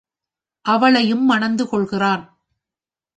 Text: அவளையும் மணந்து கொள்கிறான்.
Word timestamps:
அவளையும் 0.65 1.25
மணந்து 1.25 1.67
கொள்கிறான். 1.67 2.23